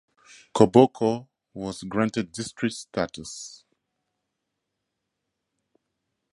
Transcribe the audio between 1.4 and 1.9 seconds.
was